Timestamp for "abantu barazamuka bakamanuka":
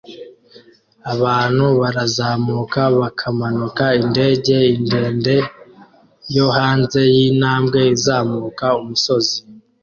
1.13-3.85